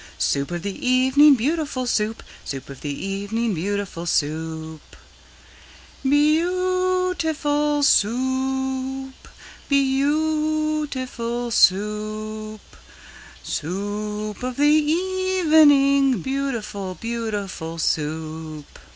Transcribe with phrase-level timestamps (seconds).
[0.17, 2.23] Soup of the evening, beautiful Soup!
[2.43, 4.81] Soup of the evening, beautiful Soup!
[6.03, 6.09] Beau
[7.13, 8.07] ootiful Soo
[9.09, 9.27] oop!
[9.69, 12.77] Beau ootiful Soo oop!
[13.43, 13.67] Soo
[14.29, 18.65] oop of the e e evening, Beautiful, beautiful Soup!